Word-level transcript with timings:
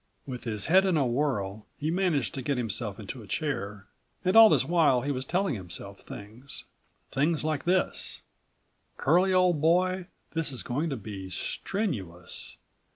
With 0.25 0.45
his 0.45 0.65
head 0.65 0.83
in 0.87 0.97
a 0.97 1.05
whirl, 1.05 1.67
he 1.77 1.91
managed 1.91 2.33
to 2.33 2.41
get 2.41 2.57
himself 2.57 2.99
into 2.99 3.21
a 3.21 3.27
chair. 3.27 3.85
And 4.25 4.35
all 4.35 4.49
this 4.49 4.65
while 4.65 5.01
he 5.03 5.11
was 5.11 5.25
telling 5.25 5.53
himself 5.53 6.01
things; 6.01 6.63
things 7.11 7.43
like 7.43 7.65
this:89 7.65 8.97
"Curlie, 9.05 9.33
old 9.35 9.61
boy, 9.61 10.07
this 10.33 10.51
is 10.51 10.63
going 10.63 10.89
to 10.89 10.97
be 10.97 11.29
strenuous. 11.29 12.57